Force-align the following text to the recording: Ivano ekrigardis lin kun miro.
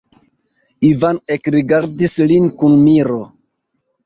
Ivano 0.89 1.21
ekrigardis 1.35 2.17
lin 2.33 2.49
kun 2.57 2.75
miro. 2.89 3.21